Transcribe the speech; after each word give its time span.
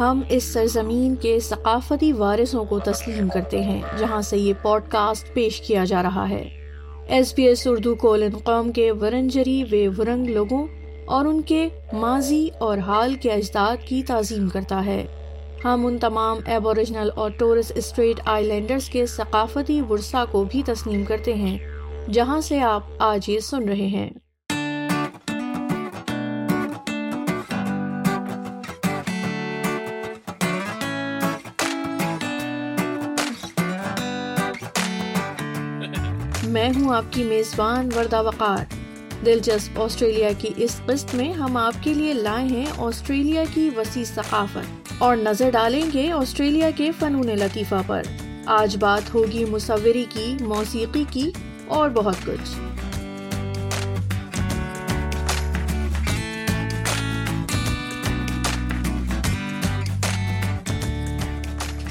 ہم 0.00 0.20
اس 0.28 0.44
سرزمین 0.44 1.16
کے 1.16 1.40
ثقافتی 1.40 2.12
وارثوں 2.12 2.64
کو 2.64 2.78
تسلیم 2.78 3.28
کرتے 3.28 3.60
ہیں، 3.60 3.80
جہاں 3.98 4.20
سے 4.20 4.38
یہ 4.38 4.52
پوڈ 4.62 4.82
کاسٹ 4.88 5.34
پیش 5.34 5.60
کیا 5.60 5.84
جا 5.84 6.02
رہا 6.02 6.28
ہے۔ 6.28 6.48
S 7.08 7.34
P 7.34 7.42
S 7.42 7.66
Urdu 7.66 7.94
colon 7.94 8.36
قوم 8.44 8.72
کے 8.72 8.92
ورنجری 8.92 9.62
و 9.62 10.00
ورنگ 10.00 10.26
لوگوں 10.26 10.66
اور 11.06 11.24
ان 11.24 11.42
کے 11.42 11.68
ماضی 11.92 12.48
اور 12.58 12.78
حال 12.78 13.14
کے 13.14 13.30
اجداد 13.30 13.76
کی 13.88 14.02
تعظیم 14.02 14.48
کرتا 14.48 14.84
ہے۔ 14.86 15.06
ہم 15.64 15.86
ان 15.86 15.98
تمام 15.98 16.38
ایبوریجنل 16.46 17.10
اور 17.14 17.30
ٹورس 17.30 17.72
اسٹریٹ 17.74 18.20
آئی 18.24 18.46
لینڈرز 18.46 18.88
کے 18.88 19.06
ثقافتی 19.06 19.80
ورثہ 19.90 20.24
کو 20.30 20.44
بھی 20.44 20.62
تسلیم 20.66 21.04
کرتے 21.04 21.34
ہیں، 21.34 21.58
جہاں 22.12 22.40
سے 22.40 22.60
آپ 22.60 22.82
آج 22.98 23.28
یہ 23.28 23.40
سن 23.40 23.68
رہے 23.68 23.86
ہیں۔ 23.86 24.10
ہوں 36.80 36.94
آپ 36.94 37.04
کی 37.10 37.24
میزبان 37.24 37.88
وردہ 37.96 38.22
وقار۔ 38.22 38.64
دلچسپ 39.26 39.80
آسٹریلیا 39.80 40.28
کی 40.38 40.48
اس 40.56 40.80
قسط 40.86 41.14
میں 41.14 41.32
ہم 41.32 41.56
آپ 41.56 41.74
کے 41.80 41.94
لیے 41.94 42.12
لائے 42.12 42.44
ہیں 42.44 42.66
آسٹریلیا 42.78 43.44
کی 43.54 43.70
وسیع 43.76 44.04
ثقافت 44.04 44.92
اور 44.98 45.16
نظر 45.16 45.50
ڈالیں 45.50 45.82
گے 45.94 46.12
آسٹریلیا 46.12 46.70
کے 46.70 46.90
فنون 47.00 47.26
لطیفہ 47.26 47.74
پر۔ 47.86 48.02
آج 48.46 48.76
بات 48.80 49.14
ہوگی 49.14 49.44
مصوری 49.44 50.04
کی، 50.08 50.36
موسیقی 50.40 51.04
کی 51.10 51.30
اور 51.66 51.90
بہت 51.90 52.16
کچھ۔ 52.24 52.69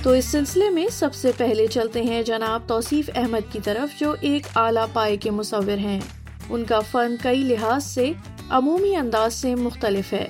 تو 0.10 0.14
اس 0.14 0.26
سلسلے 0.26 0.70
میں 0.70 0.88
سب 0.92 1.14
سے 1.14 1.32
پہلے 1.38 1.68
چلتے 1.68 2.02
ہیں 2.02 2.24
جناب 2.24 2.62
توصیف 2.68 3.10
احمد 3.16 3.54
کی 3.54 3.60
طرف، 3.64 4.00
جو 4.00 4.16
ایک 4.22 4.48
اعلیٰ 4.56 4.86
پائے 4.94 5.18
کے 5.18 5.32
مصور 5.32 5.78
ہیں۔ 5.78 6.00
ان 6.50 6.64
کا 6.64 6.80
فن 6.80 7.16
کئی 7.24 7.38
لحاظ 7.38 7.84
سے 7.84 8.12
عمومی 8.50 8.96
انداز 8.96 9.34
سے 9.34 9.56
مختلف 9.56 10.14
ہے۔ 10.14 10.28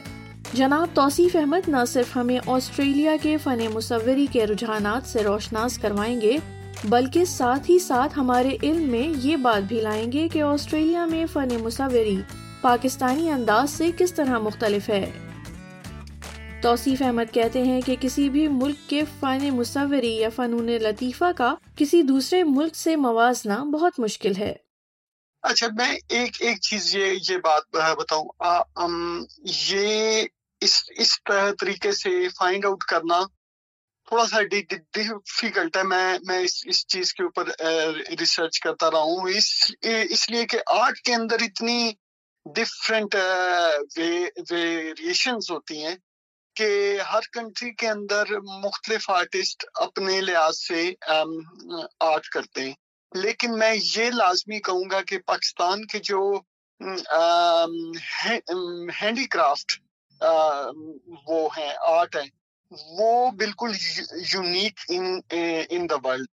جناب 0.53 0.87
توصیف 0.93 1.35
احمد 1.35 1.69
نہ 1.69 1.85
صرف 1.87 2.17
ہمیں 2.17 2.39
آسٹریلیا 2.47 3.15
کے 3.21 3.37
فن 3.37 3.59
مصوری 3.73 4.27
کے 4.31 4.47
رجحانات 4.47 5.07
سے 5.07 5.23
روشناس 5.23 5.77
کروائیں 5.77 6.21
گے، 6.21 6.37
بلکہ 6.83 7.25
ساتھ 7.25 7.71
ہی 7.71 7.79
ساتھ 7.79 8.19
ہمارے 8.19 8.57
علم 8.63 8.89
میں 8.89 9.13
یہ 9.27 9.35
بات 9.35 9.67
بھی 9.67 9.81
لائیں 9.81 10.11
گے 10.11 10.27
کہ 10.27 10.41
آسٹریلیا 10.41 11.05
میں 11.05 11.25
فن 11.33 11.49
مصوری 11.61 12.17
پاکستانی 12.61 13.29
انداز 13.29 13.69
سے 13.69 13.87
کس 13.97 14.13
طرح 14.13 14.39
مختلف 14.39 14.89
ہے۔ 14.89 15.11
توصیف 16.61 17.01
احمد 17.01 17.33
کہتے 17.33 17.63
ہیں 17.63 17.81
کہ 17.81 17.95
کسی 18.01 18.29
بھی 18.29 18.47
ملک 18.47 18.75
کے 18.87 19.03
فن 19.19 19.49
مصوری 19.49 20.15
یا 20.15 20.29
فنون 20.35 20.65
لطیفہ 20.65 21.31
کا 21.37 21.55
کسی 21.77 22.01
دوسرے 22.01 22.43
ملک 22.43 22.75
سے 22.75 22.95
موازنہ 22.95 23.53
بہت 23.53 23.99
مشکل 23.99 24.35
ہے۔ 24.37 24.53
اچھا 25.41 25.67
میں 25.77 25.97
ایک 26.09 26.37
ایک 26.39 26.61
چیز 26.61 26.95
یہ 26.95 27.05
یہ 27.29 27.37
بات 27.37 27.63
بتاؤں۔ 27.97 28.27
یہ 29.43 30.23
اس 30.61 30.83
اس 30.89 31.19
طریقے 31.59 31.91
سے 31.91 32.29
فائنڈ 32.29 32.65
آؤٹ 32.65 32.83
کرنا 32.83 33.21
تھوڑا 34.07 34.25
سا 34.25 34.41
ڈیفیکلٹ 34.41 35.77
ہے۔ 35.77 35.83
میں 35.83 36.17
میں 36.27 36.39
اس 36.39 36.63
اس 36.65 36.87
چیز 36.87 37.13
کے 37.13 37.23
اوپر 37.23 37.49
ریسرچ 38.19 38.59
کرتا 38.59 38.91
رہا 38.91 38.99
ہوں۔ 38.99 39.29
اس 39.29 39.71
اس 40.09 40.29
لیے 40.29 40.45
کہ 40.45 40.57
آرٹ 40.67 40.99
کے 40.99 41.13
اندر 41.13 41.37
اتنی 41.41 41.91
ڈفرینٹ 42.55 43.15
ویریشنز 44.51 45.51
ہوتی 45.51 45.85
ہیں۔ 45.85 45.95
کہ 46.59 46.69
ہر 47.11 47.19
کنٹری 47.33 47.71
کے 47.73 47.87
اندر 47.89 48.31
مختلف 48.63 49.09
آرٹسٹ 49.09 49.65
اپنے 49.73 50.19
لحاظ 50.21 50.57
سے 50.59 50.81
آرٹ 51.99 52.27
کرتے 52.27 52.61
ہیں۔ 52.61 52.73
لیکن 53.11 53.57
میں 53.59 53.73
یہ 53.95 54.09
لازمی 54.11 54.59
کہوں 54.59 54.89
گا 54.91 55.01
کہ 55.01 55.17
پاکستان 55.25 55.85
کے 55.85 55.99
جو 56.03 56.19
ہینڈی 59.01 59.25
کرافٹ 59.27 59.79
وہ 61.27 61.47
ہیں 61.57 61.73
آرٹ 61.81 62.15
ہیں، 62.15 62.29
وہ 62.99 63.31
بالکل 63.31 63.71
یونیک 64.33 64.79
ان 64.89 65.89
دا 65.89 65.95
ورلڈ 66.03 66.27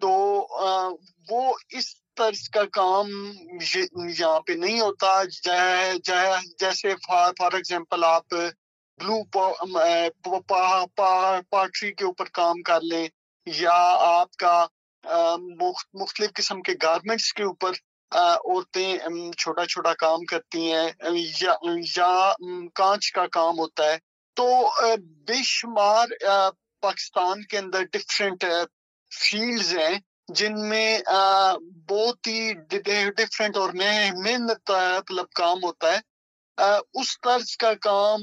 تو 0.00 0.10
وہ 1.30 1.52
اس 1.70 1.94
طرز 2.16 2.48
کا 2.48 2.64
کام 2.72 3.10
یہاں 4.08 4.40
پہ 4.40 4.52
نہیں 4.52 4.80
ہوتا۔ 4.80 5.22
جیسے 6.58 6.94
فار 7.06 7.52
ایگزامپل 7.52 8.04
آپ 8.04 8.34
بلو 9.02 9.24
پارٹری 10.42 11.88
um, 11.88 11.90
eh, 11.90 11.96
کے 11.96 12.04
اوپر 12.04 12.24
کام 12.32 12.62
کر 12.62 12.80
لیں، 12.80 13.08
یا 13.46 13.96
آپ 13.98 14.36
کا 14.36 14.66
مختلف 15.94 16.30
قسم 16.34 16.62
کے 16.62 16.72
گارمنٹس 16.82 17.32
کے 17.32 17.42
اوپر 17.42 17.72
عورتیں 18.10 18.96
چھوٹا 19.38 19.64
چھوٹا 19.64 19.94
کام 19.94 20.24
کرتی 20.24 20.72
ہیں، 20.72 20.90
یا 21.36 22.32
کانچ 22.74 23.12
کا 23.12 23.26
کام 23.26 23.58
ہوتا 23.58 23.84
ہے۔ 23.84 23.98
تو 24.34 24.70
بے 25.00 25.42
شمار 25.44 26.08
پاکستان 26.80 27.44
کے 27.44 27.58
اندر 27.58 27.82
ڈفرینٹ 27.84 28.44
فیلڈز 29.10 29.78
ہیں، 29.78 29.98
جن 30.28 30.68
میں 30.68 30.98
بہت 31.88 32.26
ہی 32.26 32.52
ڈفرینٹ 32.52 33.56
اور 33.56 33.70
محنت 33.72 34.72
طلب 35.08 35.30
کام 35.34 35.58
ہوتا 35.62 35.92
ہے۔ 35.92 35.98
اس 36.94 37.20
طرز 37.20 37.56
کا 37.56 37.74
کام 37.74 38.20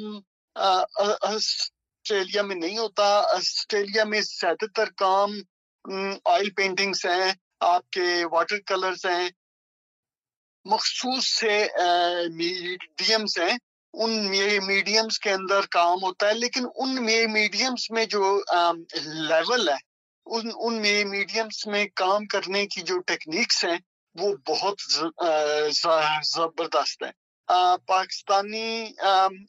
آسٹریلیا 1.22 2.42
میں 2.42 2.56
نہیں 2.56 2.78
ہوتا۔ 2.78 3.04
آسٹریلیا 3.36 4.04
میں 4.04 4.22
زیادہ 4.22 4.66
تر 4.76 4.90
کام 4.98 5.30
آئل 6.26 6.50
پینٹنگس 6.50 7.06
ہیں، 7.06 7.32
آپ 7.60 7.90
کے 7.90 8.26
واٹر 8.32 8.58
کلرز 8.66 9.06
ہیں۔ 9.06 9.30
مخصوص 10.66 11.26
سے 11.28 11.68
میڈیمز 12.34 13.38
ہیں۔ 13.40 13.58
ان 13.94 14.12
میڈیمز 14.68 15.20
کے 15.20 15.32
اندر 15.32 15.66
کام 15.72 16.04
ہوتا 16.04 16.28
ہے، 16.28 16.34
لیکن 16.34 16.66
ان 16.76 17.04
میڈیمز 17.34 17.86
میں 17.90 18.06
جو 18.06 18.42
لیول 19.04 19.70
ہے، 19.70 19.78
ان 20.26 20.50
ان 20.56 20.82
میڈیمز 21.12 21.68
میں 21.68 21.86
کام 21.96 22.26
کرنے 22.26 22.66
کی 22.68 22.82
جو 22.82 23.00
ٹیکنیکس 23.00 23.66
ہیں، 23.66 23.78
وہ 24.16 24.36
بہت 24.48 24.78
زبردست 26.24 27.04
ہیں۔ 27.04 27.12
پاکستانی 27.88 28.92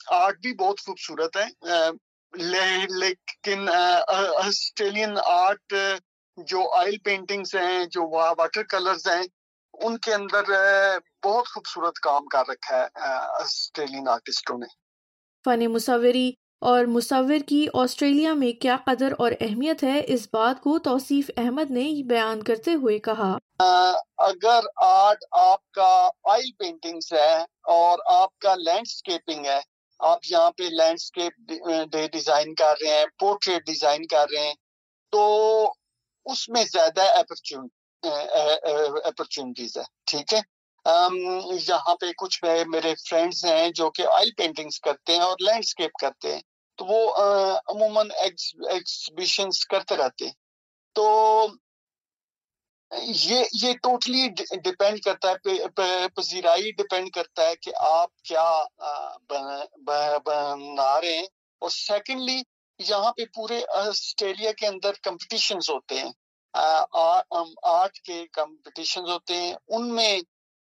آرٹ 0.06 0.38
بھی 0.38 0.55
بہت 0.55 0.81
خوبصورت 0.87 1.37
ہے۔ 1.37 1.47
لیکن 2.99 3.69
آسٹریلین 4.47 5.16
آرٹ 5.25 5.75
جو 6.37 6.75
آئل 6.75 6.97
پینٹنگز 7.05 7.55
ہیں 7.55 7.84
جو 7.84 8.09
واٹر 8.09 8.62
کلرز 8.62 9.06
ہیں 9.06 9.22
ان 9.75 9.99
کے 9.99 10.15
اندر 10.15 10.43
بہت 11.25 11.49
خوبصورت 11.49 11.94
کام 12.03 12.27
کر 12.27 12.43
رکھا 12.49 12.77
ہے 12.77 12.87
آسٹریلین 13.43 14.09
آرٹسٹوں 14.09 14.59
نے۔ 14.59 14.66
فن 15.44 15.72
مصوری 15.72 16.33
اور 16.60 16.84
مصور 16.84 17.39
کی 17.49 17.66
آسٹریلیا 17.75 18.34
میں 18.34 18.53
کیا 18.62 18.77
قدر 18.87 19.12
اور 19.19 19.33
اہمیت 19.41 19.84
ہے 19.84 20.03
اس 20.06 20.28
بات 20.33 20.60
کو 20.60 20.78
توصیف 20.78 21.31
احمد 21.37 21.71
نے 21.71 22.03
بیان 22.06 22.43
کرتے 22.43 22.75
ہوئے 22.75 22.99
کہا۔ 22.99 23.39
اگر 24.19 24.60
آرٹ 24.77 25.25
آپ 25.31 25.71
کا 25.71 26.09
آئل 26.25 26.50
پینٹنگز 26.59 27.12
ہے 27.12 27.44
اور 27.73 27.99
آپ 28.21 28.39
کا 28.39 28.55
لینڈسکیپنگ 28.55 29.47
ہے۔ 29.47 29.61
آپ 29.99 30.19
یہاں 30.31 30.51
پہ 30.51 30.63
لینڈسکیپ 30.63 31.33
ڈیزائن 32.13 32.55
کر 32.55 32.75
رہے 32.83 32.91
ہیں 32.91 33.05
پورٹریٹ 33.19 33.67
ڈیزائن 33.67 34.07
کر 34.07 34.27
رہے 34.33 34.47
ہیں۔ 34.47 34.55
تو 35.11 35.23
اس 36.25 36.49
میں 36.49 36.65
زیادہ 36.65 37.03
اپرچونٹیز 39.05 39.78
ہے۔ 39.78 39.83
ٹھیک 40.07 40.34
ہے۔ 40.34 40.41
یہاں 41.69 41.95
پہ 41.95 42.13
کچھ 42.13 42.45
میرے 42.45 42.95
فرینڈز 43.11 43.45
ہیں 43.45 43.69
جو 43.75 43.91
کہ 43.91 44.03
آئل 44.07 44.31
پینٹنگز 44.37 44.81
کرتے 44.81 45.13
ہیں 45.13 45.21
اور 45.21 45.37
لینڈسکیپ 45.41 45.91
کرتے 46.01 46.34
ہیں۔ 46.34 46.43
تو 46.77 46.84
وہ 46.84 47.01
عموماً 47.66 48.09
ایگزیبیشنز 48.16 49.65
کرتے 49.66 49.97
رہتے 49.97 50.25
ہیں۔ 50.25 50.33
تو 50.95 51.05
یہ 52.92 53.45
یہ 53.63 53.72
ٹوٹلی 53.72 54.28
ڈپینڈ 54.65 55.01
کرتا 55.01 55.31
ہے 55.31 56.09
پذیرائی 56.09 56.71
ڈپینڈ 56.72 57.10
کرتا 57.10 57.48
ہے 57.48 57.57
کہ 57.57 57.71
آپ 57.81 58.22
کیا 58.22 58.48
بنا 60.25 61.01
رہے 61.01 61.13
ہیں۔ 61.13 61.27
اور 61.63 61.71
سیکنڈلی 61.71 62.41
یہاں 62.78 63.13
پہ 63.13 63.25
پورے 63.34 63.60
آسٹریلیا 63.75 64.53
کے 64.53 64.66
اندر 64.66 64.92
کمپٹیشنز 65.03 65.71
ہوتے 65.71 66.01
ہیں۔ 66.01 66.13
آرٹ 67.63 67.98
کے 67.98 68.27
کمپٹیشنز 68.33 69.10
ہوتے 69.10 69.37
ہیں۔ 69.37 69.54
ان 69.69 69.95
میں 69.95 70.19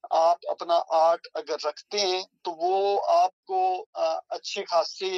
آپ 0.09 0.37
اپنا 0.49 0.79
آرٹ 0.89 1.27
اگر 1.33 1.65
رکھتے 1.67 1.99
ہیں 1.99 2.23
تو 2.41 2.51
وہ 2.57 3.01
آپ 3.07 3.45
کو 3.45 3.85
اچھے 4.29 4.63
خاصے، 4.65 5.11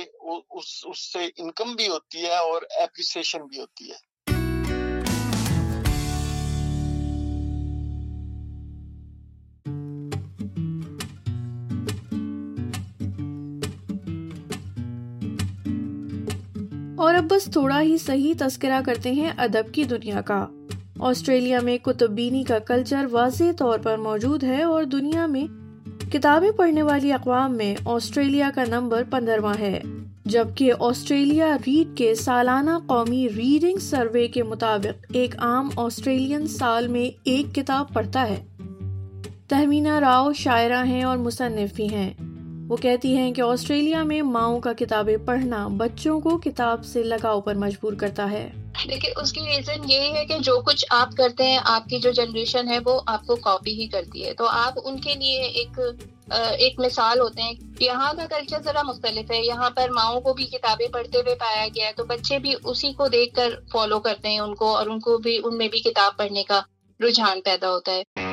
اس 0.52 1.14
سے 1.14 1.30
انکم 1.38 1.76
بھی 1.76 1.88
ہوتی 1.88 2.26
ہے 2.26 2.38
اور 2.38 2.62
اپریسیشن 2.82 3.46
بھی 3.46 3.60
ہوتی 3.62 3.92
ہے۔ 3.92 4.07
بس 17.30 17.46
تھوڑا 17.46 17.82
ہی 17.82 17.98
صحیح 17.98 18.34
تذکرہ 18.38 18.82
کرتے 18.86 19.12
ہیں 19.12 19.32
ادب 19.38 19.74
کی 19.74 19.84
دنیا 19.84 20.22
کا۔ 20.22 20.48
آسٹریلیا 21.00 21.60
میں 21.64 21.78
کتب 21.78 22.10
بینی 22.10 22.44
کا 22.44 22.60
کلچر 22.60 23.06
واضح 23.12 23.44
طور 23.58 23.80
پر 23.80 23.98
موجود 23.98 24.44
ہے 24.44 24.64
اور 24.64 24.84
دنیا 24.84 25.26
میں 25.26 25.46
کتابیں 26.12 26.52
پڑھنے 26.52 26.82
والی 26.82 27.14
اقوام 27.14 27.58
میں 27.58 27.76
آسٹریلیا 27.86 28.50
کا 28.56 28.64
نمبر 28.68 29.04
پندرواں 29.10 29.54
ہے، 29.60 29.82
جبکہ 30.26 30.74
آسٹریلیا 30.80 31.58
ریڈ 31.68 31.98
کے 31.98 32.16
سالانہ 32.16 32.70
قومی 32.86 33.28
ریڈنگ 33.36 33.78
سروے 33.78 34.28
کے 34.28 34.44
مطابق 34.44 35.06
ایک 35.14 35.36
عام 35.38 35.70
آسٹریلین 35.76 36.48
سال 36.48 36.88
میں 36.88 37.18
ایک 37.24 37.56
کتاب 37.56 37.94
پڑھتا 37.94 38.30
ہے۔ 38.30 38.46
تہمینہ 39.48 40.00
راؤ 40.00 40.34
شاعرہ 40.34 40.86
ہیں 40.86 41.04
اور 41.04 41.18
مصنف 41.18 41.76
بھی 41.76 41.90
ہیں۔ 41.90 42.14
وہ 42.68 42.78
کہتی 42.78 43.18
ہیں 43.18 43.34
کہ 43.34 43.42
آسٹریلیا 43.42 44.04
میں 44.04 44.22
ماؤں 44.22 44.60
کا 44.60 44.74
کتابیں 44.74 45.18
پڑھنا 45.26 45.68
بچوں 45.68 46.20
کو 46.20 46.38
کتاب 46.38 46.86
سے 46.86 47.04
لگاؤ 47.04 47.42
پر 47.42 47.56
مجبور 47.56 47.94
کرتا 47.94 48.32
ہے۔ 48.32 48.50
لیکن 48.86 49.12
اس 49.22 49.34
کی 49.34 49.42
ریزن 49.42 49.92
یہی 49.92 50.14
ہے 50.14 50.26
کہ 50.26 50.38
جو 50.40 50.60
کچھ 50.60 50.86
آپ 50.90 51.18
کرتے 51.18 51.44
ہیں، 51.44 51.60
آپ 51.64 51.90
کی 51.90 52.00
جو 52.00 52.12
جنریشن 52.12 52.68
ہے، 52.68 52.78
وہ 52.86 53.02
آپ 53.06 53.28
کو 53.28 53.36
کاپی 53.36 53.74
ہی 53.74 53.88
کرتی 53.88 54.26
ہے۔ 54.26 54.34
تو 54.34 54.48
آپ 54.48 54.80
ان 54.84 55.00
کے 55.00 55.14
لیے 55.14 55.42
ایک 55.42 55.80
ایک 56.32 56.80
مثال 56.80 57.20
ہوتے 57.20 57.42
ہیں 57.42 57.54
یہاں 57.80 58.14
کا 58.14 58.26
کلچر 58.26 58.58
ذرا 58.64 58.82
مختلف 58.82 59.32
ہے۔ 59.32 59.46
یہاں 59.46 59.70
پر 59.70 59.90
ماؤں 59.90 60.22
کو 60.22 60.34
بھی 60.34 60.46
کتابیں 60.46 60.88
پڑھتے 60.88 61.18
ہوئے 61.18 61.36
پایا 61.36 61.68
گیا 61.76 61.88
ہے، 61.88 61.92
تو 61.96 62.04
بچے 62.04 62.40
بھی 62.40 62.54
اسی 62.64 62.94
کو 62.94 63.08
دیکھ 63.08 63.36
کر 63.36 63.50
فالو 63.72 64.00
کرتے 64.00 64.30
ہیں 64.30 64.40
ان 64.40 64.56
کو 64.56 64.76
اور 64.76 64.88
ان 64.88 65.00
کو 65.00 65.18
بھی، 65.18 65.40
ان 65.44 65.58
میں 65.58 65.68
بھی 65.68 65.80
کتاب 65.80 66.18
پڑھنے 66.18 66.44
کا 66.44 66.62
رجحان 67.00 67.42
پیدا 67.42 67.70
ہوتا 67.70 67.92
ہے۔ 67.92 68.27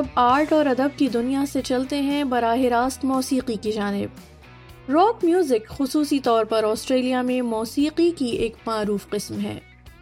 اور 0.00 0.08
اب 0.08 0.32
آرٹ 0.32 0.52
اور 0.52 0.66
ادب 0.66 0.98
کی 0.98 1.08
دنیا 1.08 1.44
سے 1.52 1.60
چلتے 1.62 2.02
ہیں 2.02 2.24
براہ 2.24 2.60
راست 2.60 3.04
موسیقی 3.04 3.54
کی 3.62 3.72
جانب۔ 3.72 4.90
راک 4.92 5.24
میوزک 5.24 5.68
خصوصی 5.68 6.20
طور 6.20 6.44
پر 6.44 6.64
آسٹریلیا 6.64 7.22
میں 7.22 7.42
موسیقی 7.42 8.10
کی 8.10 8.26
ایک 8.26 8.54
معروف 8.66 9.08
قسم 9.08 9.40
ہے۔ 9.40 9.58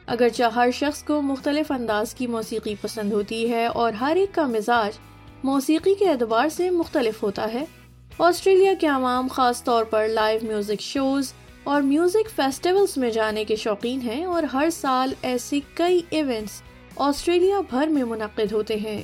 اگرچہ 0.06 0.42
ہر 0.42 0.68
شخص 0.74 1.02
کو 1.02 1.22
مختلف 1.22 1.72
انداز 1.72 2.14
کی 2.14 2.26
موسیقی 2.26 2.74
پسند 2.80 3.12
ہوتی 3.12 3.52
ہے 3.52 3.66
اور 3.66 3.92
ہر 3.92 4.16
ایک 4.16 4.34
کا 4.34 4.46
مزاج 4.46 4.98
موسیقی 5.44 5.94
کے 5.94 6.08
اعتبار 6.08 6.48
سے 6.48 6.70
مختلف 6.70 7.22
ہوتا 7.22 7.52
ہے، 7.54 7.64
آسٹریلیا 8.18 8.74
کے 8.80 8.86
عوام 8.86 9.28
خاص 9.28 9.64
طور 9.64 9.84
پر 9.84 10.08
لائیو 10.08 10.40
میوزک 10.42 10.80
شوز 10.80 11.32
اور 11.64 11.82
میوزک 11.82 12.36
فیسٹیولز 12.36 12.96
میں 12.96 13.10
جانے 13.10 13.44
کے 13.44 13.56
شوقین 13.56 14.00
ہیں 14.00 14.24
اور 14.24 14.42
ہر 14.42 14.68
سال 14.72 15.12
ایسے 15.22 15.60
کئی 15.74 16.00
ایونٹس 16.10 16.62
آسٹریلیا 16.96 17.60
بھر 17.70 17.86
میں 17.86 18.04
منعقد 18.04 18.52
ہوتے 18.52 18.76
ہیں۔ 18.76 19.02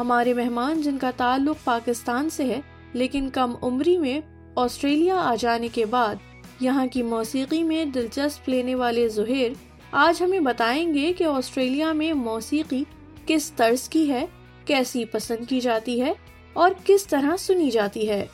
ہمارے 0.00 0.34
مہمان 0.34 0.82
جن 0.82 0.98
کا 0.98 1.10
تعلق 1.16 1.64
پاکستان 1.64 2.30
سے 2.30 2.44
ہے، 2.44 2.60
لیکن 2.92 3.28
کم 3.30 3.54
عمری 3.62 3.96
میں 3.98 4.20
آسٹریلیا 4.56 5.16
آ 5.22 5.34
جانے 5.40 5.68
کے 5.68 5.84
بعد 5.86 6.16
یہاں 6.60 6.86
کی 6.86 7.02
موسیقی 7.02 7.62
میں 7.62 7.84
دلچسپ 7.84 8.48
لینے 8.48 8.74
والے 8.74 9.08
زہیر 9.08 9.52
آج 9.92 10.22
ہمیں 10.22 10.40
بتائیں 10.40 10.94
گے 10.94 11.12
کہ 11.12 11.24
آسٹریلیا 11.24 11.92
میں 11.92 12.12
موسیقی 12.12 12.82
کس 13.26 13.50
طرز 13.52 13.88
کی 13.88 14.10
ہے، 14.10 14.24
کیسی 14.64 15.04
پسند 15.04 15.48
کی 15.48 15.60
جاتی 15.60 16.00
ہے 16.02 16.12
اور 16.52 16.70
کس 16.84 17.06
طرح 17.06 17.36
سنی 17.36 17.70
جاتی 17.70 18.08
ہے۔ 18.08 18.24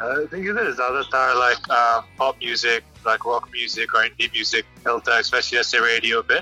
زیادہ 0.00 1.00
تر 1.12 1.34
like 1.34 1.68
pop 2.16 2.42
music 2.42 3.06
like 3.06 3.26
rock 3.26 3.48
music 3.52 3.94
اور 3.94 4.04
انڈی 4.04 4.26
میوزک 4.32 4.86
ملتا 4.86 5.14
ہے 5.14 5.20
اسپیشلی 5.20 5.58
ایسے 5.58 5.80
ریڈیو 5.80 6.22
پہ 6.22 6.38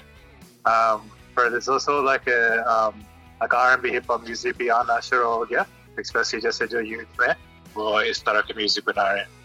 R&B 3.45 3.91
hip 3.93 4.11
hop 4.11 4.21
music 4.21 4.53
بھی 4.57 4.71
آنا 4.71 5.01
شروع 5.01 5.25
ہو 5.25 5.51
گیا 5.51 5.63
اسپیشلی 5.99 6.41
جیسے 6.41 6.67
جو 6.67 6.81
یوتھ 6.81 7.21
میں 7.21 7.29
وہ 7.75 8.01
اس 8.01 8.25
طرح 8.25 8.41
کے 8.41 8.55
میوزک 8.57 8.81
بنا 8.87 9.13
رہے 9.13 9.21
ہیں۔ 9.21 9.43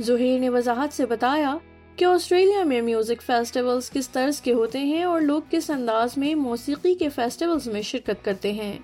زہیر 0.00 0.40
نے 0.40 0.48
وضاحت 0.48 0.92
سے 0.92 1.06
بتایا 1.06 1.56
کہ 1.96 2.04
آسٹریلیا 2.04 2.64
میں 2.64 2.82
میوزک 2.82 3.22
فیسٹیولز 3.22 3.90
کس 3.90 4.08
طرز 4.08 4.40
کے 4.40 4.52
ہوتے 4.52 4.78
ہیں 4.78 5.02
اور 5.02 5.20
لوگ 5.20 5.42
کس 5.50 5.70
انداز 5.70 6.16
میں 6.16 6.34
موسیقی 6.34 6.94
کے 6.94 7.08
فیسٹیولز 7.08 7.66
میں 7.66 7.82
شرکت 7.82 8.24
کرتے 8.24 8.52
ہیں۔ 8.52 8.78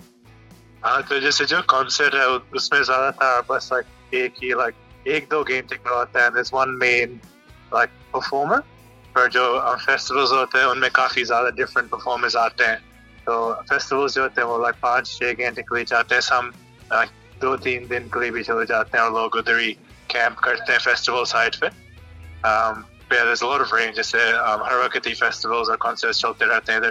ہاں 0.84 1.00
تو 1.08 1.18
جیسے 1.18 1.44
جو 1.44 1.56
کانسرٹ 1.66 2.14
ہے 2.14 2.24
اس 2.52 2.72
میں 2.72 2.82
زیادہ 2.82 3.10
تر 3.18 3.40
بس 3.46 3.72
لائک 3.72 3.84
ایک 4.10 4.44
ہی 4.44 4.48
لائک 4.48 4.74
ایک 5.04 5.30
دو 5.30 5.42
گیم 5.42 5.66
ٹیکنو 5.66 5.94
ہوتا 5.94 6.22
ہے 6.22 6.28
there's 6.28 6.62
one 6.62 6.72
main 6.74 7.08
like 7.74 8.18
performer. 8.18 8.60
پر 9.12 9.28
جو 9.28 9.60
فیسٹیولز 9.84 10.32
ہوتے 10.32 10.58
ہیں 10.58 10.64
ان 10.64 10.80
میں 10.80 10.88
کافی 10.92 11.24
زیادہ 11.24 11.50
ڈفرینٹ 11.50 11.90
پرفارمنس 11.90 12.36
آتے 12.36 12.66
ہیں۔ 12.66 12.76
تو 13.24 13.54
فیسٹیول 13.68 14.08
جو 14.14 14.22
ہوتے 14.22 14.40
ہیں 14.40 14.48
وہ 14.48 14.62
لائک 14.62 14.80
پانچ 14.80 15.08
چھ 15.08 15.32
گھنٹے 15.38 15.62
کے 15.62 15.74
لیے 15.74 15.84
جاتے 15.84 16.14
ہیں 16.14 16.20
سم 16.20 16.50
دو 17.42 17.56
تین 17.56 17.90
دن 17.90 18.08
کے 18.08 18.20
لیے 18.20 18.30
بھی 18.30 18.42
چلے 18.42 18.66
جاتے 18.66 18.96
ہیں 18.96 19.04
اور 19.04 19.12
لوگ 19.12 19.36
ادھر 19.36 19.58
ہی 19.58 19.72
کیمپ 20.08 20.40
کرتے 20.40 20.72
ہیں 20.72 20.78
فیسٹیول 20.78 21.24
سائٹ 21.24 21.60
پہ۔ 21.60 21.68
جیسے 23.94 24.18
ہر 24.66 24.76
وقت 24.76 25.06
ہی 25.06 25.14
فیسٹیول 25.14 25.68
اور 25.68 25.76
کانسرٹ 25.76 26.14
چلتے 26.14 26.44
رہتے 26.44 26.72
ہیں 26.72 26.78
ادھر۔ 26.78 26.90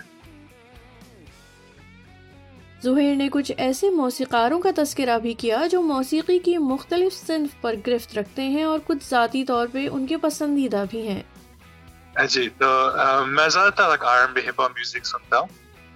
زہیر 2.84 3.16
نے 3.16 3.30
کچھ 3.32 3.52
ایسے 3.58 3.90
موسیقاروں 3.90 4.60
کا 4.60 4.70
تذکرہ 4.76 5.18
بھی 5.20 5.34
کیا 5.34 5.62
جو 5.72 5.82
موسیقی 5.82 6.40
کی 6.40 6.58
مختلف 6.58 7.14
صنف 7.28 7.62
پر 7.62 7.76
گرفت 7.88 8.18
رکھتے 8.18 8.42
ہیں 8.42 8.64
اور 8.64 8.80
کچھ 8.86 9.10
ذاتی 9.10 9.44
طور 9.46 9.68
پہ 9.72 9.88
ان 9.92 10.08
کے 10.08 10.18
پسندیدہ 10.18 10.84
بھی 10.90 11.08
ہیں۔ 11.08 11.22
جی 12.30 12.50
تو 12.58 12.68
میں 13.28 13.48
زیادہ 13.50 13.70
تر 13.70 13.84
R 13.84 14.22
M 14.22 14.34
B 14.34 14.42
hip 14.50 14.62
hop 14.62 14.72
music 14.72 15.06
سنتا 15.06 15.38
ہوں۔ 15.38 15.48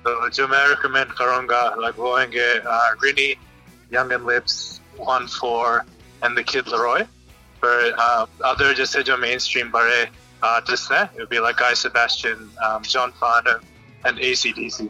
تو 0.08 0.28
جو 0.30 0.48
میں 0.48 0.66
ریکمینڈ 0.68 1.14
کروں 1.14 1.42
گا 1.50 1.62
لائک 1.76 2.00
وہ 2.00 2.18
گے 2.32 2.48
رینی 3.04 3.32
ینگ 3.92 4.12
and 4.12 4.30
lips 4.30 4.54
one 5.00 5.26
four 5.30 5.80
and 6.22 6.38
the 6.38 6.42
Kid 6.44 6.68
Laroi 6.68 7.04
پر 7.60 7.90
ادر 8.44 8.74
جیسے 8.74 9.02
جو 9.04 9.18
مین 9.18 9.36
اسٹریم 9.36 9.72
بڑے 9.72 10.06
آرٹسٹ 10.42 10.92
ہیں 10.92 11.00
it 11.00 11.18
would 11.18 11.30
be 11.30 11.40
like 11.40 11.58
Guy 11.58 11.74
Sebastian, 11.76 12.46
um, 12.60 12.84
John 12.84 13.12
Farner 13.14 13.56
and 14.04 14.20
ACDC. 14.20 14.88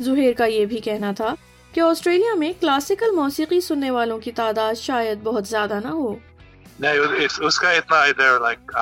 Zaheer 0.00 0.32
کا 0.32 0.44
یہ 0.46 0.64
بھی 0.66 0.80
کہنا 0.80 1.10
تھا 1.16 1.34
کہ 1.72 1.80
آسٹریلیا 1.80 2.34
میں 2.34 2.52
کلاسیکل 2.60 3.14
موسیقی 3.14 3.60
سننے 3.60 3.90
والوں 3.90 4.18
کی 4.18 4.32
تعداد 4.32 4.74
شاید 4.80 5.22
بہت 5.22 5.46
زیادہ 5.46 5.78
نہ 5.84 5.92
ہو 5.92 6.14
نہیں 6.78 7.26
اس 7.40 7.58
کا 7.58 7.70
اتنا 7.72 8.00
ادھر 8.02 8.38
لائک 8.40 8.72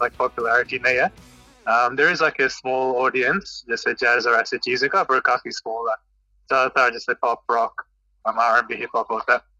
لائک 0.00 0.16
پاپولیرٹی 0.16 0.78
نہیں 0.78 0.98
ہے 0.98 1.06
Um, 1.66 1.96
there 1.96 2.10
is 2.10 2.20
like 2.20 2.38
a 2.38 2.50
small 2.50 2.96
audience. 2.96 3.64
جیسے 3.66 3.92
جیز 3.92 4.26
اور 4.26 4.34
ایسی 4.34 4.58
چیزیں 4.58 4.88
کا 4.88 5.02
پر 5.02 5.20
کافی 5.20 5.48
small 5.48 5.88
ہے 5.88 5.94
زیادہ 6.48 6.68
تر 6.68 6.90
جیسے 6.90 7.14
pop 7.14 7.52
rock 7.52 7.82
R 8.24 8.62
B 8.62 8.84
hip 8.84 8.96
hop 8.96 9.12
ہوتا 9.12 9.32
ہے 9.32 9.52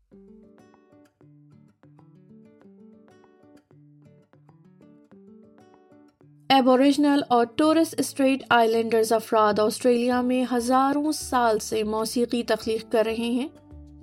ایبوریجنل 6.48 7.22
اور 7.28 7.46
ٹورس 7.56 7.94
اسٹریٹ 7.98 8.42
آئی 8.50 8.68
لینڈرز 8.68 9.12
افراد 9.12 9.58
آسٹریلیا 9.58 10.20
میں 10.20 10.44
ہزاروں 10.52 11.12
سال 11.12 11.58
سے 11.58 11.82
موسیقی 11.82 12.42
تخلیق 12.42 12.92
کر 12.92 13.02
رہے 13.04 13.30
ہیں 13.30 13.48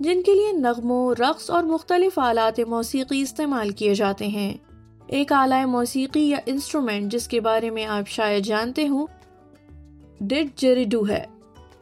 جن 0.00 0.22
کے 0.22 0.34
لیے 0.34 0.52
نغموں 0.52 1.14
رقص 1.14 1.50
اور 1.50 1.62
مختلف 1.62 2.18
آلات 2.18 2.60
موسیقی 2.60 3.22
استعمال 3.22 3.70
کیے 3.70 3.94
جاتے 3.94 4.26
ہیں۔ 4.26 4.69
ایک 5.10 5.32
اعلی 5.32 5.64
موسیقی 5.64 6.20
یا 6.20 6.36
انسٹرومنٹ 6.46 7.12
جس 7.12 7.28
کے 7.28 7.40
بارے 7.40 7.70
میں 7.70 7.84
آپ 7.84 8.08
شاید 8.08 8.44
جانتے 8.44 8.88
ہوں۔ 8.88 9.06
ڈڈ 10.20 10.46
جریڈو 10.56 11.08
ہے۔ 11.08 11.24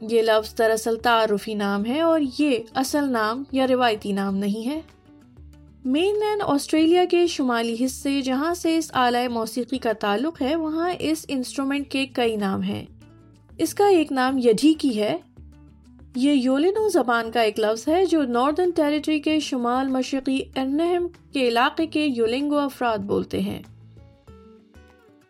یہ 0.01 0.23
لفظ 0.23 0.59
دراصل 0.59 0.97
تعارفی 0.97 1.55
نام 1.55 1.87
ہے 1.87 2.01
اور 2.01 2.21
یہ 2.39 2.59
اصل 2.75 3.13
نام 3.13 3.45
یا 3.53 3.67
روایتی 3.67 4.13
نام 4.13 4.37
نہیں 4.37 4.67
ہے۔ 4.69 4.81
مین 5.85 6.19
لینڈ 6.19 6.43
آسٹریلیا 6.47 7.05
کے 7.11 7.27
شمالی 7.27 7.85
حصے 7.85 8.23
جہاں 8.23 8.55
سے 8.55 8.77
اس 8.77 8.91
اعلی 8.95 9.29
موسیقی 9.29 9.79
کا 9.79 9.93
تعلق 9.93 10.43
ہے، 10.43 10.57
وہاں 10.57 10.95
اس 10.99 11.25
انسٹرومنٹ 11.29 11.89
کے 11.89 12.07
کئی 12.07 12.37
نام 12.37 12.63
ہیں۔ 12.63 12.87
اس 13.59 13.75
کا 13.75 13.89
ایک 13.89 14.13
نام 14.13 14.39
یڈھی 14.39 14.75
کی 14.75 15.03
ہے۔ 15.03 15.17
یہ 16.17 16.33
یولینو 16.33 16.89
زبان 16.89 17.31
کا 17.31 17.41
ایک 17.41 17.61
لفظ 17.61 17.89
ہے 17.89 18.05
جو 18.05 18.23
ناردرن 18.23 18.71
ٹیریٹری 18.71 19.21
کے 19.21 19.41
شمال 19.41 19.89
مشرقی 19.89 20.43
ارنہم 20.57 21.07
کے 21.33 21.49
علاقے 21.49 21.87
کے 21.87 22.07
یولنگو 22.07 22.59
افراد 22.59 22.99
بولتے 22.99 23.41
ہیں۔ 23.41 23.63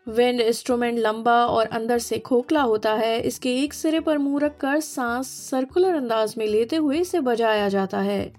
وینڈ 0.06 0.40
انسٹرومنٹ 0.47 0.99
لمبا 0.99 1.40
اور 1.40 1.66
اندر 1.70 1.99
سے 1.99 2.18
کھوکھلا 2.18 2.64
ہوتا 2.64 2.99
ہے، 2.99 3.20
اس 3.25 3.40
کے 3.40 3.50
ایک 3.50 3.75
سرے 3.75 4.00
پر 4.00 4.16
منہ 4.16 4.44
رکھ 4.44 4.58
کر 4.58 4.80
سانس 4.82 5.26
سرکولر 5.26 5.94
انداز 5.94 6.37
میں 6.37 6.47
لیتے 6.47 6.76
ہوئے 6.76 7.00
اسے 7.00 7.20
بجایا 7.20 7.68
جاتا 7.68 8.04
ہے۔ 8.04 8.30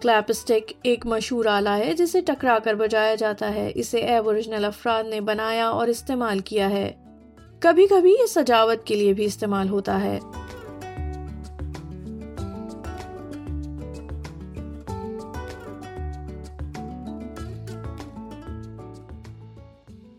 کلیپ 0.00 0.24
اسٹک 0.28 0.72
ایک 0.82 1.06
مشہور 1.06 1.44
آلہ 1.44 1.68
ہے 1.68 1.94
جسے 1.94 2.20
ٹکرا 2.20 2.58
کر 2.64 2.74
بجایا 2.74 3.14
جاتا 3.14 3.54
ہے۔ 3.54 3.72
اسے 3.74 3.98
ایبوریجنل 3.98 4.64
افراد 4.64 5.04
نے 5.04 5.20
بنایا 5.20 5.68
اور 5.68 5.88
استعمال 5.88 6.38
کیا 6.38 6.70
ہے۔ 6.70 6.92
کبھی 7.60 7.86
کبھی 7.86 8.10
یہ 8.10 8.26
سجاوٹ 8.26 8.86
کے 8.86 8.94
لیے 8.94 9.12
بھی 9.12 9.24
استعمال 9.24 9.68
ہوتا 9.68 10.02
ہے۔ 10.04 10.18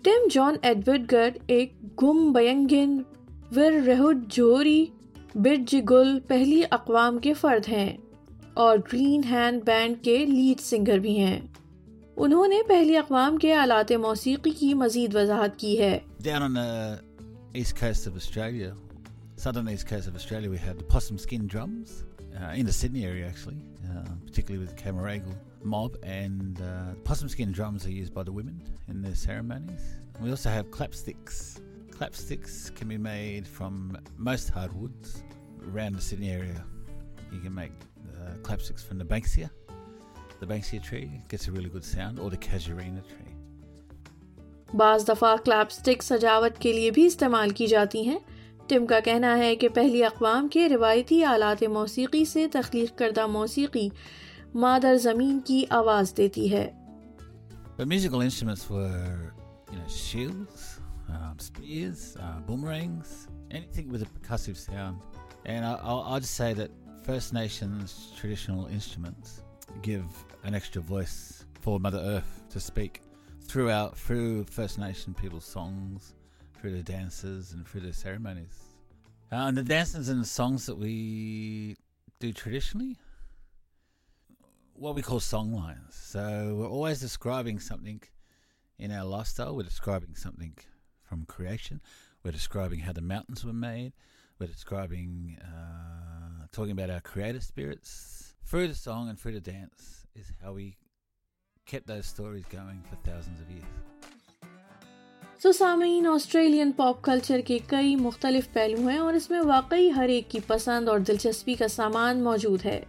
ٹم 0.03 0.27
جان 0.31 0.55
ایڈورڈ 0.61 1.11
گرڈ 1.11 1.37
ایک 1.47 1.73
گم 2.01 2.31
بینگن 2.33 3.01
ور 3.55 3.71
رہد 3.87 4.31
جوہری 4.31 4.85
برج 5.35 5.75
گل 5.89 6.19
پہلی 6.27 6.61
اقوام 6.71 7.17
کے 7.19 7.33
فرد 7.33 7.67
ہیں 7.67 7.91
اور 8.53 8.77
گرین 8.93 9.23
ہینڈ 9.23 9.63
بینڈ 9.65 10.03
کے 10.03 10.17
لیڈ 10.25 10.61
سنگر 10.61 10.99
بھی 10.99 11.17
ہیں 11.19 11.39
انہوں 12.17 12.47
نے 12.47 12.61
پہلی 12.67 12.97
اقوام 12.97 13.37
کے 13.37 13.53
آلات 13.55 13.91
موسیقی 14.01 14.51
کی 14.51 14.73
مزید 14.73 15.15
وضاحت 15.15 15.59
کی 15.59 15.77
ہے 15.81 15.97
Down 16.23 16.43
on 16.43 16.53
the 16.53 16.69
east 17.55 17.75
coast 17.75 18.07
of 18.07 18.15
Australia, 18.15 18.71
southern 19.37 19.69
east 19.69 19.87
coast 19.87 20.07
of 20.07 20.15
Australia, 20.15 20.49
we 20.49 20.63
have 20.65 20.77
the 20.77 20.89
possum 20.93 21.17
skin 21.17 21.47
drums 21.47 21.93
uh, 22.33 22.53
in 22.55 22.65
the 22.65 22.75
Sydney 22.79 23.05
area 23.05 23.27
actually, 23.27 23.61
uh, 23.83 24.09
particularly 24.25 24.65
with 24.65 24.75
Camaragal 24.83 25.37
mob. 25.63 25.97
And 26.03 26.61
uh, 26.61 26.95
possum 27.03 27.29
skin 27.29 27.51
drums 27.51 27.85
are 27.85 27.91
used 27.91 28.13
by 28.13 28.23
the 28.23 28.31
women 28.31 28.61
in 28.87 29.01
their 29.01 29.15
ceremonies. 29.15 29.81
We 30.21 30.29
also 30.29 30.49
have 30.49 30.71
clapsticks. 30.71 31.59
Clapsticks 31.91 32.73
can 32.75 32.87
be 32.87 32.97
made 32.97 33.47
from 33.47 33.97
most 34.17 34.49
hardwoods 34.49 35.23
around 35.71 35.95
the 35.95 36.01
Sydney 36.01 36.31
area. 36.31 36.63
You 37.31 37.39
can 37.39 37.53
make 37.53 37.71
uh, 37.71 38.37
clapsticks 38.41 38.83
from 38.83 38.97
the 38.97 39.05
banksia. 39.05 39.49
The 40.39 40.45
banksia 40.45 40.81
tree 40.83 41.21
gets 41.27 41.47
a 41.47 41.51
really 41.51 41.69
good 41.69 41.83
sound, 41.83 42.19
or 42.19 42.29
the 42.29 42.37
casuarina 42.37 43.03
tree. 43.07 43.35
بعض 44.73 45.07
دفعہ 45.07 45.35
کلیپ 45.45 45.71
stick 45.71 46.03
سجاوٹ 46.03 46.57
کے 46.61 46.73
لیے 46.73 46.91
بھی 46.91 47.05
استعمال 47.05 47.49
کی 47.49 47.67
جاتی 47.67 48.01
ہیں 48.07 48.17
ٹم 48.67 48.85
کا 48.85 48.99
کہنا 48.99 49.37
ہے 49.37 49.55
کہ 49.55 49.67
پہلی 49.67 50.03
اقوام 50.03 50.47
کے 50.47 50.67
روایتی 50.69 51.23
آلات 51.23 51.63
موسیقی 51.63 52.25
سے 52.25 52.47
تخلیق 52.51 52.97
کردہ 52.97 53.25
موسیقی 53.27 53.89
مادر 54.53 54.97
زمین 54.97 55.39
کی 55.47 55.65
آواز 55.71 56.13
دیتی 56.17 56.47
ہے 56.51 56.71
But 57.77 57.87
musical 57.87 58.19
instruments 58.19 58.69
were, 58.69 59.33
you 59.71 59.77
know, 59.79 59.87
shields, 59.87 60.81
um, 61.07 61.39
spears, 61.39 62.17
uh, 62.19 62.39
boomerangs, 62.47 63.29
anything 63.51 63.87
with 63.93 64.01
a 64.01 64.09
percussive 64.15 64.57
sound. 64.57 64.97
And 65.45 65.63
I, 65.65 65.73
I'll, 65.81 66.01
I'll 66.07 66.19
just 66.19 66.35
say 66.35 66.53
that 66.55 66.71
First 67.05 67.31
Nations 67.33 68.11
traditional 68.17 68.67
instruments 68.67 69.43
give 69.81 70.03
an 70.43 70.53
extra 70.55 70.81
voice 70.81 71.45
for 71.61 71.79
Mother 71.79 71.99
Earth 71.99 72.43
to 72.49 72.59
speak 72.59 73.01
throughout, 73.43 73.97
through 73.97 74.43
First 74.57 74.77
Nation 74.77 75.13
people's 75.13 75.45
songs, 75.45 76.15
through 76.59 76.73
their 76.73 76.83
dances 76.97 77.53
and 77.53 77.65
through 77.65 77.81
their 77.87 77.93
ceremonies. 77.93 78.57
Uh, 79.31 79.47
and 79.47 79.57
the 79.57 79.63
dances 79.63 80.09
and 80.09 80.19
the 80.21 80.25
songs 80.25 80.65
that 80.65 80.77
we 80.77 81.77
do 82.19 82.33
traditionally, 82.33 82.97
what 84.79 84.95
we 84.95 85.01
call 85.01 85.19
song 85.19 85.51
lines. 85.51 85.93
So 85.93 86.55
we're 86.57 86.69
always 86.69 87.01
describing 87.01 87.59
something 87.59 88.01
in 88.77 88.91
our 88.91 89.03
lifestyle. 89.03 89.55
We're 89.55 89.63
describing 89.63 90.15
something 90.15 90.55
from 91.03 91.25
creation. 91.25 91.81
We're 92.23 92.31
describing 92.31 92.79
how 92.79 92.93
the 92.93 93.01
mountains 93.01 93.43
were 93.43 93.53
made. 93.53 93.91
We're 94.39 94.47
describing, 94.47 95.37
uh, 95.43 96.45
talking 96.53 96.71
about 96.71 96.89
our 96.89 97.01
creative 97.01 97.43
spirits. 97.43 98.33
Through 98.45 98.69
the 98.69 98.75
song 98.75 99.09
and 99.09 99.19
through 99.19 99.33
the 99.33 99.41
dance 99.41 100.07
is 100.15 100.31
how 100.41 100.53
we 100.53 100.77
kept 101.65 101.85
those 101.87 102.05
stories 102.05 102.45
going 102.45 102.81
for 102.89 102.95
thousands 103.09 103.41
of 103.41 103.49
years. 103.49 103.73
So 105.41 105.49
so, 105.51 105.57
سامعین 105.57 106.07
Australian 106.07 106.71
pop 106.71 107.01
culture 107.01 107.41
کے 107.47 107.57
کئی 107.67 107.95
مختلف 107.95 108.51
پہلو 108.53 108.87
ہیں 108.87 108.97
اور 108.99 109.13
اس 109.13 109.29
میں 109.29 109.41
واقعی 109.41 109.91
ہر 109.91 110.09
ایک 110.09 110.29
کی 110.31 110.39
پسند 110.47 110.89
اور 110.89 110.99
دلچسپی 110.99 111.55
کا 111.55 111.67
سامان 111.67 112.23
موجود 112.23 112.65
ہے 112.65 112.79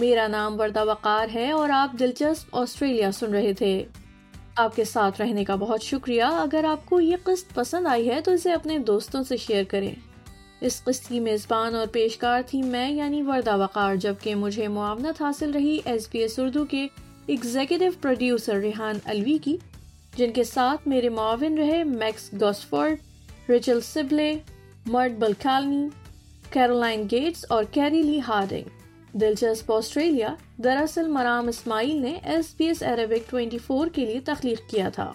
میرا 0.00 0.26
نام 0.26 0.60
وردہ 0.60 0.84
وقار 0.84 1.26
ہے 1.34 1.50
اور 1.50 1.70
آپ 1.70 1.98
دلچسپ 1.98 2.56
آسٹریلیا 2.56 3.12
سن 3.12 3.26
رہے 3.26 3.52
تھے۔ 3.52 3.84
آپ 4.56 4.76
کے 4.76 4.84
ساتھ 4.84 5.20
رہنے 5.20 5.44
کا 5.44 5.54
بہت 5.54 5.82
شکریہ۔ 5.82 6.22
اگر 6.22 6.64
آپ 6.64 6.86
کو 6.86 7.00
یہ 7.00 7.16
قسط 7.22 7.54
پسند 7.54 7.86
آئی 7.86 8.10
ہے 8.10 8.20
تو 8.20 8.30
اسے 8.30 8.52
اپنے 8.52 8.78
دوستوں 8.78 9.22
سے 9.22 9.36
شیئر 9.36 9.64
کریں۔ 9.64 9.94
اس 10.60 10.84
قسط 10.84 11.06
کی 11.06 11.20
میزبان 11.20 11.74
اور 11.74 11.86
پیشکار 11.92 12.42
تھی 12.46 12.62
میں 12.62 12.90
یعنی 12.90 13.22
وردہ 13.22 13.56
وقار، 13.56 13.94
جبکہ 13.94 14.34
مجھے 14.34 14.68
معاونت 14.68 15.22
حاصل 15.22 15.50
رہی 15.50 15.78
ایس 15.84 16.08
بی 16.12 16.18
ایس 16.18 16.38
اردو 16.38 16.64
کے 16.64 16.86
ایگزیکٹو 17.26 17.84
پروڈیوسر 18.00 18.54
ریحان 18.54 18.98
الوی 19.04 19.38
کی، 19.38 19.56
جن 20.16 20.32
کے 20.32 20.44
ساتھ 20.44 20.88
میرے 20.88 21.08
معاون 21.08 21.58
رہے 21.58 21.84
میکس 21.84 22.30
گوسفورڈ 22.40 22.96
ریچل 23.48 23.80
سبلے 23.80 24.38
مرڈ 24.86 25.12
بلکالنی 25.18 25.88
کیرولائن 26.50 27.02
گیٹس 27.10 27.44
اور 27.48 27.64
کیری 27.64 28.02
لی 28.02 28.20
ہارڈنگ۔ 28.28 28.64
دلچسپ 29.12 29.72
آسٹریلیا 29.72 30.34
دراصل 30.64 31.08
مرام 31.08 31.48
اسماعیل 31.48 32.02
نے 32.02 32.18
ایس 32.22 32.54
بی 32.56 32.66
ایس 32.66 32.82
عربک 32.82 33.34
24 33.34 33.88
کے 33.94 34.06
لیے 34.06 34.20
تخلیق 34.20 34.70
کیا 34.70 34.88
تھا۔ 34.88 35.12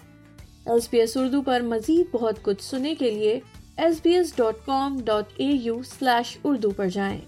ایس 0.66 0.88
بی 0.90 1.00
ایس 1.00 1.16
اردو 1.16 1.42
پر 1.42 1.60
مزید 1.60 2.06
بہت 2.10 2.42
کچھ 2.42 2.64
سننے 2.64 2.94
کے 2.94 3.10
لیے 3.10 3.40
S 3.76 4.00
B 4.02 4.14
S 4.14 4.36
dot 4.36 4.66
com 4.66 4.98
dot 5.04 5.24
A 5.36 5.46
U 5.46 5.82
slash 5.82 6.38
Urdu 6.44 6.70
پر 6.70 6.88
جائیں۔ 6.88 7.20